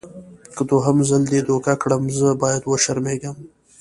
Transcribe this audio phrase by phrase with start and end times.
[0.55, 3.35] که دوهم ځل دې دوکه کړم زه باید وشرمېږم.